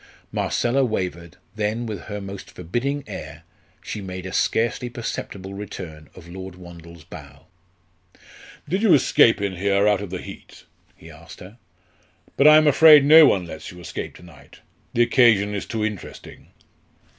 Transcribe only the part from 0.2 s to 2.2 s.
Marcella wavered; then, with her